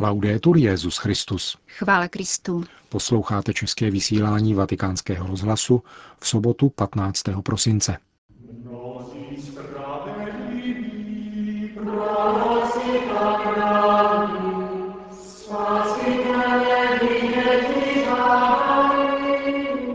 [0.00, 1.56] Laudetur Jezus Christus.
[1.68, 2.64] Chvála Kristu.
[2.88, 5.82] Posloucháte české vysílání Vatikánského rozhlasu
[6.20, 7.22] v sobotu 15.
[7.42, 7.96] prosince.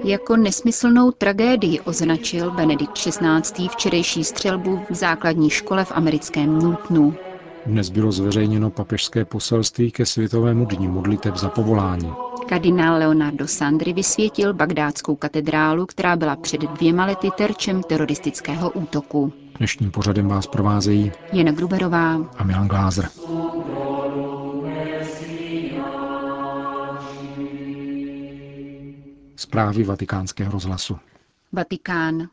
[0.04, 3.68] Jako nesmyslnou tragédii označil Benedikt XVI.
[3.70, 7.27] včerejší střelbu v základní škole v americkém Newtonu.
[7.68, 12.14] Dnes bylo zveřejněno papežské poselství ke Světovému dní modliteb za povolání.
[12.50, 19.34] Kardinál Leonardo Sandri vysvětil bagdátskou katedrálu, která byla před dvěma lety terčem teroristického útoku.
[19.58, 23.10] Dnešním pořadem vás provázejí Jana Gruberová a Milan Glázer.
[29.36, 30.98] Zprávy vatikánského rozhlasu.
[31.52, 32.28] Vatikán.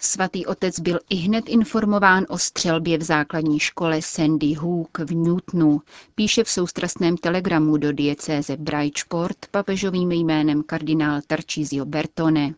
[0.00, 5.82] Svatý otec byl i hned informován o střelbě v základní škole Sandy Hook v Newtonu,
[6.14, 12.54] píše v soustrastném telegramu do diecéze Bridgeport papežovým jménem kardinál Tarcísio Bertone.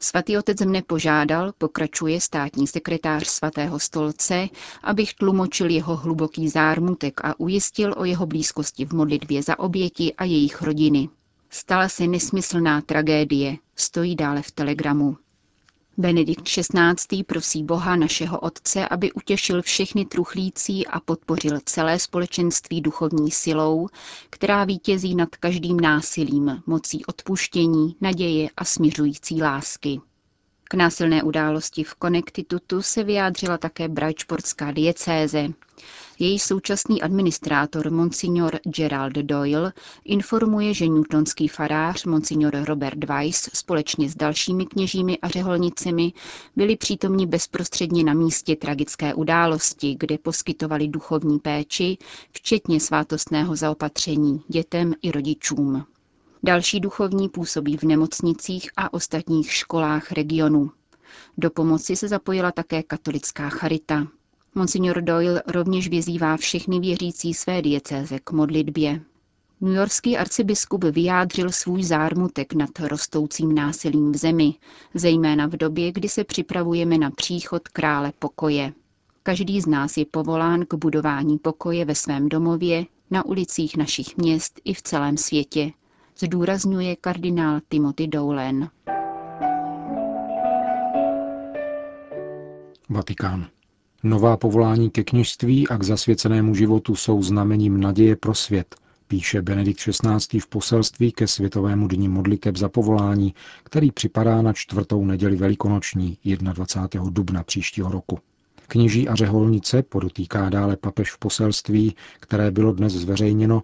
[0.00, 4.48] Svatý otec mne požádal, pokračuje státní sekretář svatého stolce,
[4.82, 10.24] abych tlumočil jeho hluboký zármutek a ujistil o jeho blízkosti v modlitbě za oběti a
[10.24, 11.08] jejich rodiny.
[11.50, 15.16] Stala se nesmyslná tragédie, stojí dále v telegramu.
[15.96, 17.24] Benedikt XVI.
[17.26, 23.88] prosí Boha našeho Otce, aby utěšil všechny truchlící a podpořil celé společenství duchovní silou,
[24.30, 30.00] která vítězí nad každým násilím, mocí odpuštění, naděje a směřující lásky.
[30.68, 35.48] K násilné události v Connecticutu se vyjádřila také Bridgeportská diecéze.
[36.18, 39.72] Její současný administrátor Monsignor Gerald Doyle
[40.04, 46.12] informuje, že newtonský farář Monsignor Robert Weiss společně s dalšími kněžími a řeholnicemi
[46.56, 51.98] byli přítomni bezprostředně na místě tragické události, kde poskytovali duchovní péči,
[52.32, 55.86] včetně svátostného zaopatření dětem i rodičům.
[56.46, 60.70] Další duchovní působí v nemocnicích a ostatních školách regionu.
[61.38, 64.06] Do pomoci se zapojila také katolická charita.
[64.54, 69.00] Monsignor Doyle rovněž vyzývá všechny věřící své diecéze k modlitbě.
[69.60, 74.54] Yorkský arcibiskup vyjádřil svůj zármutek nad rostoucím násilím v zemi,
[74.94, 78.72] zejména v době, kdy se připravujeme na příchod krále pokoje.
[79.22, 84.60] Každý z nás je povolán k budování pokoje ve svém domově, na ulicích našich měst
[84.64, 85.72] i v celém světě,
[86.18, 88.68] zdůrazňuje kardinál Timothy Dowlen.
[92.88, 93.46] Vatikán.
[94.02, 98.74] Nová povolání ke kněžství a k zasvěcenému životu jsou znamením naděje pro svět,
[99.08, 100.40] píše Benedikt XVI.
[100.40, 107.10] v poselství ke Světovému dní modliteb za povolání, který připadá na čtvrtou neděli velikonoční 21.
[107.10, 108.18] dubna příštího roku.
[108.66, 113.62] Kněží a řeholnice, podotýká dále papež v poselství, které bylo dnes zveřejněno,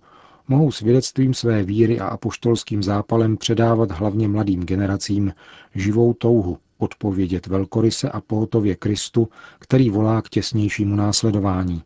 [0.51, 5.33] mohou svědectvím své víry a apoštolským zápalem předávat hlavně mladým generacím
[5.75, 9.29] živou touhu odpovědět velkoryse a pohotově Kristu,
[9.59, 11.83] který volá k těsnějšímu následování.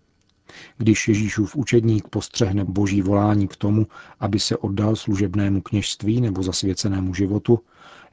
[0.78, 3.86] Když Ježíšův učedník postřehne boží volání k tomu,
[4.20, 7.60] aby se oddal služebnému kněžství nebo zasvěcenému životu,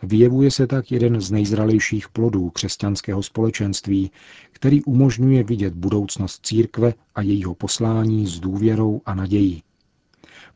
[0.03, 4.11] vyjevuje se tak jeden z nejzralejších plodů křesťanského společenství,
[4.51, 9.63] který umožňuje vidět budoucnost církve a jejího poslání s důvěrou a nadějí.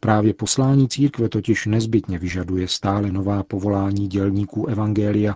[0.06, 5.36] Právě poslání církve totiž nezbytně vyžaduje stále nová povolání dělníků Evangelia,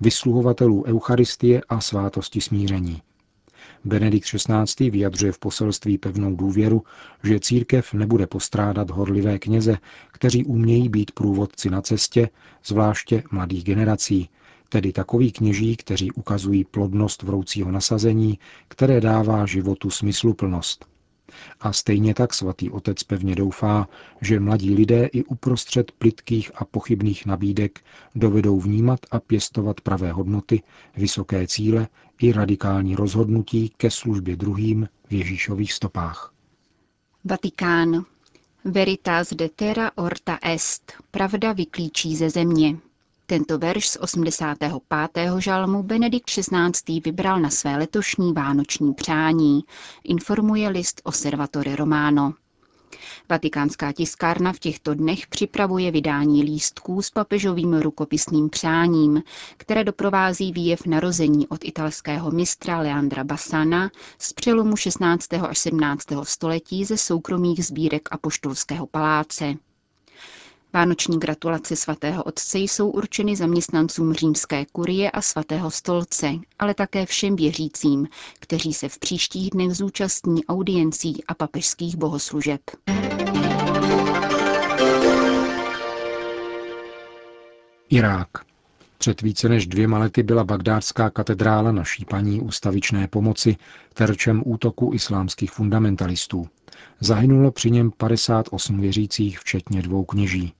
[0.00, 3.02] vysluhovatelů Eucharistie a svátosti smíření.
[3.84, 4.90] Benedikt XVI.
[4.90, 6.82] vyjadřuje v poselství pevnou důvěru,
[7.24, 9.76] že církev nebude postrádat horlivé kněze,
[10.12, 12.28] kteří umějí být průvodci na cestě,
[12.64, 14.28] zvláště mladých generací,
[14.68, 20.97] tedy takoví kněží, kteří ukazují plodnost vroucího nasazení, které dává životu smysluplnost.
[21.60, 23.88] A stejně tak svatý otec pevně doufá,
[24.20, 27.80] že mladí lidé i uprostřed plitkých a pochybných nabídek
[28.14, 30.62] dovedou vnímat a pěstovat pravé hodnoty,
[30.96, 31.88] vysoké cíle
[32.20, 36.32] i radikální rozhodnutí ke službě druhým v Ježíšových stopách.
[37.24, 38.04] Vatikán.
[38.64, 40.92] Veritas de terra orta est.
[41.10, 42.76] Pravda vyklíčí ze země.
[43.30, 45.30] Tento verš z 85.
[45.38, 47.00] žalmu Benedikt XVI.
[47.04, 49.64] vybral na své letošní vánoční přání,
[50.04, 52.34] informuje list Osservatore Romano.
[53.28, 59.22] Vatikánská tiskárna v těchto dnech připravuje vydání lístků s papežovým rukopisným přáním,
[59.56, 65.34] které doprovází výjev narození od italského mistra Leandra Bassana z přelomu 16.
[65.34, 66.06] až 17.
[66.22, 69.54] století ze soukromých sbírek Apoštolského paláce.
[70.72, 77.36] Vánoční gratulace svatého otce jsou určeny zaměstnancům římské kurie a svatého stolce, ale také všem
[77.36, 78.08] věřícím,
[78.40, 82.60] kteří se v příštích dnech zúčastní audiencí a papežských bohoslužeb.
[87.90, 88.28] Irák.
[88.98, 93.56] Před více než dvěma lety byla bagdádská katedrála naší paní ustavičné pomoci
[93.94, 96.48] terčem útoku islámských fundamentalistů.
[97.00, 100.52] Zahynulo při něm 58 věřících, včetně dvou kněží.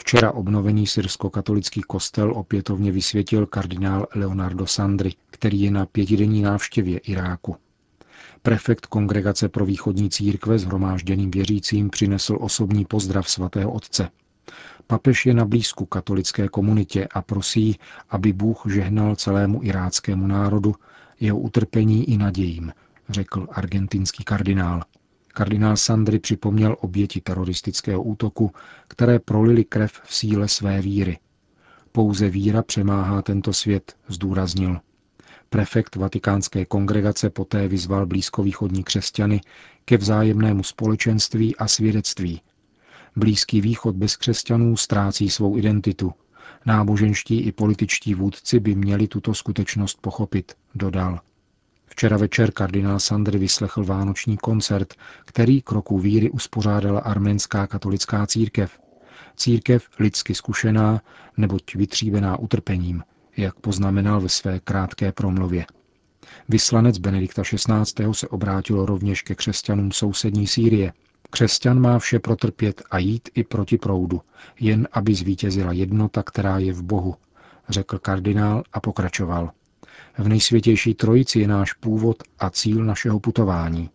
[0.00, 7.56] Včera obnovený syrsko-katolický kostel opětovně vysvětil kardinál Leonardo Sandri, který je na pětidenní návštěvě Iráku.
[8.42, 14.08] Prefekt Kongregace pro východní církve s hromážděným věřícím přinesl osobní pozdrav svatého otce.
[14.86, 17.78] Papež je na blízku katolické komunitě a prosí,
[18.10, 20.74] aby Bůh žehnal celému iráckému národu,
[21.20, 22.72] jeho utrpení i nadějím,
[23.08, 24.82] řekl argentinský kardinál.
[25.32, 28.52] Kardinál Sandry připomněl oběti teroristického útoku,
[28.88, 31.18] které prolili krev v síle své víry.
[31.92, 34.80] Pouze víra přemáhá tento svět, zdůraznil.
[35.48, 39.40] Prefekt vatikánské kongregace poté vyzval blízkovýchodní křesťany
[39.84, 42.40] ke vzájemnému společenství a svědectví.
[43.16, 46.12] Blízký východ bez křesťanů ztrácí svou identitu.
[46.66, 51.20] Náboženští i političtí vůdci by měli tuto skutečnost pochopit, dodal.
[51.92, 54.94] Včera večer kardinál Sandry vyslechl vánoční koncert,
[55.24, 58.80] který kroku víry uspořádala arménská katolická církev.
[59.36, 61.02] Církev lidsky zkušená,
[61.36, 63.02] neboť vytříbená utrpením,
[63.36, 65.66] jak poznamenal ve své krátké promluvě.
[66.48, 68.04] Vyslanec Benedikta XVI.
[68.12, 70.92] se obrátil rovněž ke křesťanům sousední Sýrie.
[71.30, 74.20] Křesťan má vše protrpět a jít i proti proudu,
[74.60, 77.16] jen aby zvítězila jednota, která je v Bohu,
[77.68, 79.50] řekl kardinál a pokračoval.
[80.20, 83.90] V nejsvětější trojici je náš původ a cíl našeho putování.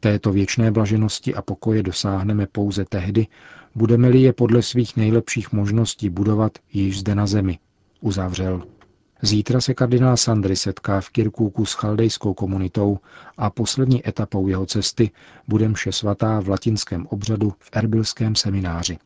[0.00, 3.26] Této věčné blaženosti a pokoje dosáhneme pouze tehdy,
[3.74, 7.58] budeme-li je podle svých nejlepších možností budovat již zde na zemi,
[8.00, 8.62] uzavřel.
[9.22, 12.98] Zítra se kardinál Sandry setká v Kirkůku s chaldejskou komunitou
[13.36, 15.10] a poslední etapou jeho cesty
[15.48, 18.98] bude mše svatá v latinském obřadu v Erbilském semináři.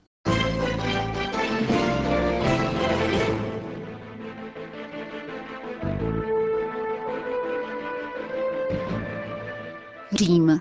[10.15, 10.61] Řím.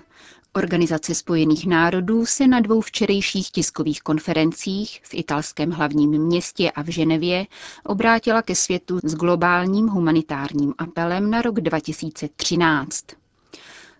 [0.52, 6.86] Organizace spojených národů se na dvou včerejších tiskových konferencích v italském hlavním městě a v
[6.86, 7.46] Ženevě
[7.84, 13.04] obrátila ke světu s globálním humanitárním apelem na rok 2013.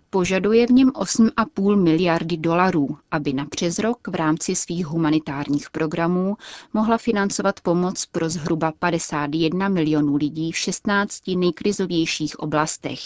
[0.09, 6.37] Požaduje v něm 8,5 miliardy dolarů, aby na přes rok v rámci svých humanitárních programů
[6.73, 12.99] mohla financovat pomoc pro zhruba 51 milionů lidí v 16 nejkrizovějších oblastech.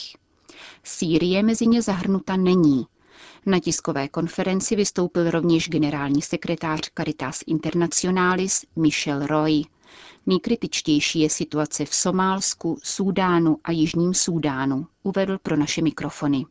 [0.83, 2.85] Sýrie mezi ně zahrnuta není.
[3.45, 9.61] Na tiskové konferenci vystoupil rovněž generální sekretář Caritas Internationalis Michel Roy.
[10.25, 16.45] Nejkritičtější je situace v Somálsku, Súdánu a Jižním Súdánu, uvedl pro naše mikrofony.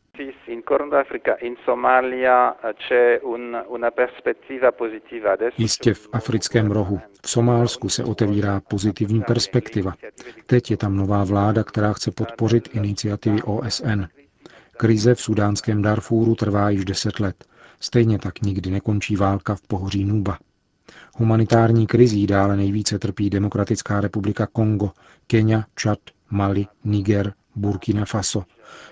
[5.57, 6.99] Jistě v africkém rohu.
[7.25, 9.93] V Somálsku se otevírá pozitivní perspektiva.
[10.45, 14.03] Teď je tam nová vláda, která chce podpořit iniciativy OSN.
[14.77, 17.45] Krize v sudánském Darfúru trvá již deset let.
[17.79, 20.37] Stejně tak nikdy nekončí válka v pohoří Nuba.
[21.17, 24.91] Humanitární krizí dále nejvíce trpí Demokratická republika Kongo,
[25.27, 25.99] Kenia, Čad,
[26.29, 28.43] Mali, Niger, Burkina Faso,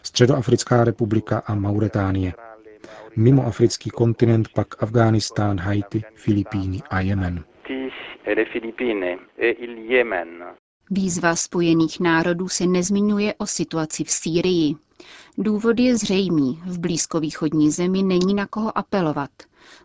[0.04, 2.34] Středoafrická republika a Mauretánie.
[3.16, 7.44] Mimo africký kontinent pak Afghánistán, Haiti, Filipíny a Jemen.
[10.92, 14.76] Výzva Spojených národů se nezmiňuje o situaci v Sýrii.
[15.40, 16.60] Důvod je zřejmý.
[16.66, 19.30] V blízkovýchodní zemi není na koho apelovat.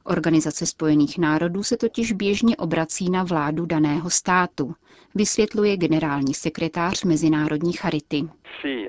[0.05, 4.75] Organizace spojených národů se totiž běžně obrací na vládu daného státu,
[5.15, 8.23] vysvětluje generální sekretář Mezinárodní charity.
[8.65, 8.89] Eh,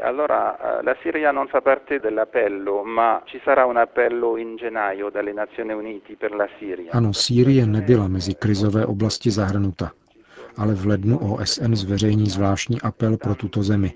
[6.91, 9.91] ano, Sýrie nebyla mezi krizové oblasti zahrnuta,
[10.58, 13.93] ale v lednu OSN zveřejní zvláštní apel pro tuto zemi.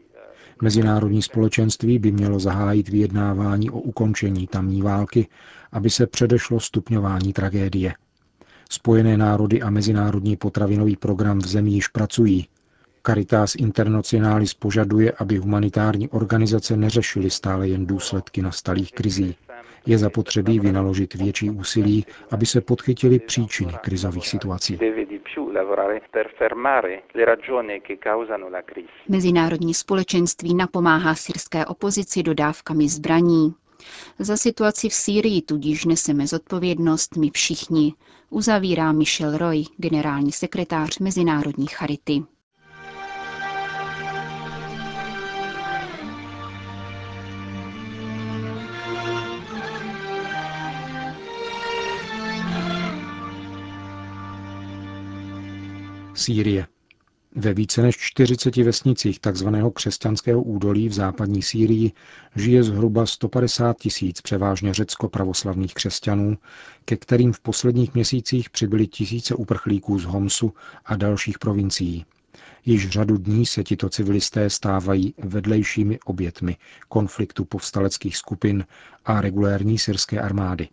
[0.62, 5.28] Mezinárodní společenství by mělo zahájit vyjednávání o ukončení tamní války,
[5.72, 7.94] aby se předešlo stupňování tragédie.
[8.70, 12.48] Spojené národy a Mezinárodní potravinový program v zemi již pracují.
[13.06, 19.36] Caritas Internationalis požaduje, aby humanitární organizace neřešily stále jen důsledky nastalých krizí.
[19.86, 24.80] Je zapotřebí vynaložit větší úsilí, aby se podchytily příčiny krizových situací.
[29.10, 33.54] Mezinárodní společenství napomáhá syrské opozici dodávkami zbraní.
[34.20, 37.94] Za situaci v Sýrii tudíž neseme zodpovědnost my všichni,
[38.30, 42.24] uzavírá Michel Roy, generální sekretář Mezinárodní charity.
[56.28, 56.68] Sýrie.
[57.36, 59.48] Ve více než 40 vesnicích tzv.
[59.74, 61.92] křesťanského údolí v západní Sýrii
[62.36, 66.38] žije zhruba 150 tisíc převážně řecko-pravoslavných křesťanů,
[66.86, 70.54] ke kterým v posledních měsících přibyly tisíce uprchlíků z Homsu
[70.86, 72.06] a dalších provincií.
[72.66, 76.58] Již řadu dní se tito civilisté stávají vedlejšími obětmi
[76.88, 78.66] konfliktu povstaleckých skupin
[79.06, 80.70] a regulérní syrské armády.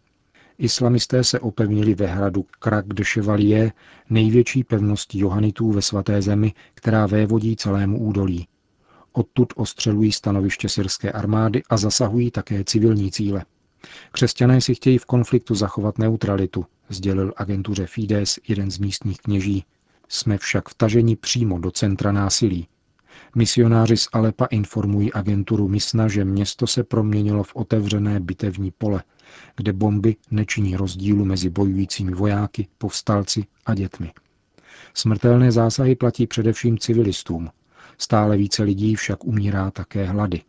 [0.58, 3.72] Islamisté se opevnili ve hradu Krak de Chevalier,
[4.10, 8.46] největší pevnosti Johanitů ve svaté zemi, která vévodí celému údolí.
[9.12, 13.44] Odtud ostřelují stanoviště syrské armády a zasahují také civilní cíle.
[14.12, 19.64] Křesťané si chtějí v konfliktu zachovat neutralitu, sdělil agentuře Fides jeden z místních kněží.
[20.08, 22.68] Jsme však vtaženi přímo do centra násilí.
[23.36, 29.02] Misionáři z Alepa informují agenturu Misna, že město se proměnilo v otevřené bitevní pole,
[29.56, 34.12] kde bomby nečiní rozdílu mezi bojujícími vojáky, povstalci a dětmi.
[34.94, 37.50] Smrtelné zásahy platí především civilistům.
[37.98, 40.40] Stále více lidí však umírá také hlady.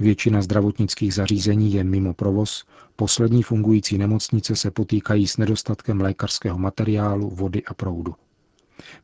[0.00, 2.64] Většina zdravotnických zařízení je mimo provoz,
[2.96, 8.14] poslední fungující nemocnice se potýkají s nedostatkem lékařského materiálu, vody a proudu.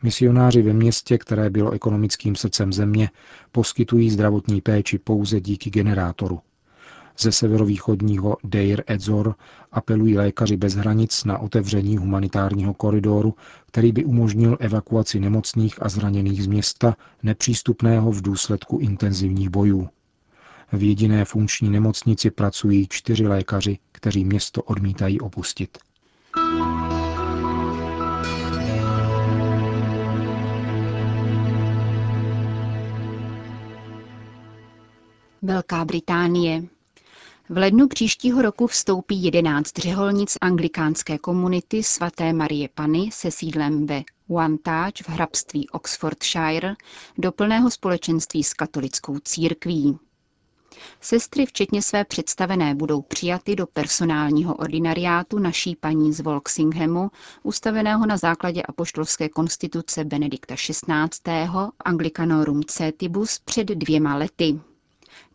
[0.03, 3.11] Misionáři ve městě, které bylo ekonomickým srdcem země,
[3.53, 6.41] poskytují zdravotní péči pouze díky generátoru.
[7.23, 9.35] Ze severovýchodního Deir Edzor
[9.73, 13.35] apelují lékaři bez hranic na otevření humanitárního koridoru,
[13.67, 19.89] který by umožnil evakuaci nemocných a zraněných z města, nepřístupného v důsledku intenzivních bojů.
[20.73, 25.79] V jediné funkční nemocnici pracují čtyři lékaři, kteří město odmítají opustit.
[35.43, 36.80] Velká Británie.
[37.53, 44.03] V lednu příštího roku vstoupí 11 řeholnic anglikánské komunity svaté Marie Pany se sídlem ve
[44.29, 46.75] Wantage v hrabství Oxfordshire
[47.19, 49.99] do plného společenství s katolickou církví.
[51.01, 57.11] Sestry včetně své představené budou přijaty do personálního ordinariátu naší paní z Volksinghamu,
[57.43, 61.49] ustaveného na základě apoštolské konstituce Benedikta XVI.
[61.85, 64.61] Anglicanorum Cetibus před dvěma lety.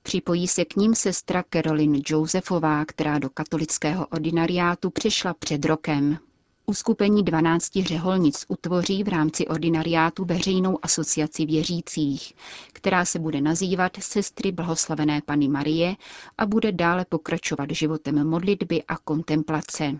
[0.06, 6.18] Připojí se k ním sestra Carolyn Josefová, která do katolického ordinariátu přišla před rokem.
[6.66, 12.34] Uskupení 12 řeholnic utvoří v rámci ordinariátu veřejnou asociaci věřících,
[12.74, 15.96] která se bude nazývat Sestry blahoslavené Pany Marie
[16.38, 20.00] a bude dále pokračovat životem modlitby a kontemplace.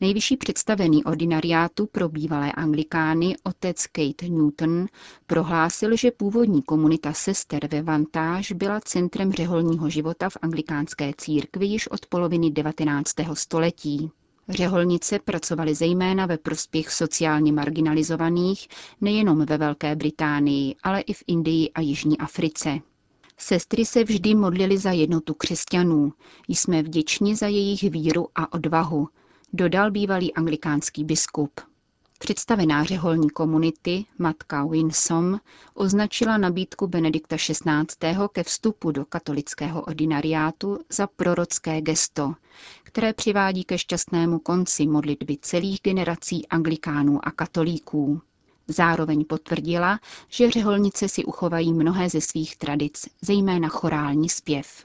[0.00, 4.86] Nejvyšší představený ordinariátu pro bývalé anglikány, otec Kate Newton,
[5.26, 11.88] prohlásil, že původní komunita sester ve Vantáž byla centrem řeholního života v anglikánské církvi již
[11.88, 13.10] od poloviny 19.
[13.34, 14.10] století.
[14.48, 18.68] Řeholnice pracovaly zejména ve prospěch sociálně marginalizovaných
[19.00, 22.78] nejenom ve Velké Británii, ale i v Indii a Jižní Africe.
[23.36, 26.12] Sestry se vždy modlili za jednotu křesťanů.
[26.48, 29.08] Jsme vděční za jejich víru a odvahu,
[29.52, 31.60] dodal bývalý anglikánský biskup.
[32.18, 35.40] Představená řeholní komunity, matka Winsom,
[35.74, 38.16] označila nabídku Benedikta XVI.
[38.32, 42.34] ke vstupu do katolického ordinariátu za prorocké gesto,
[42.82, 48.20] které přivádí ke šťastnému konci modlitby celých generací anglikánů a katolíků.
[48.68, 54.84] Zároveň potvrdila, že řeholnice si uchovají mnohé ze svých tradic, zejména chorální zpěv.